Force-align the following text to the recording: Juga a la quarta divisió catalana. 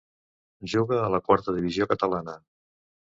Juga 0.71 0.97
a 1.01 1.11
la 1.15 1.19
quarta 1.27 1.55
divisió 1.57 1.87
catalana. 1.91 2.35